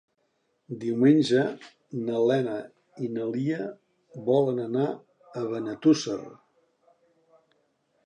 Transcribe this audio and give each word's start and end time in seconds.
Diumenge 0.83 1.43
na 2.07 2.23
Lena 2.31 2.57
i 3.09 3.11
na 3.19 3.29
Lia 3.35 3.61
volen 4.33 4.65
anar 4.67 4.89
a 4.95 5.47
Benetússer. 5.55 6.21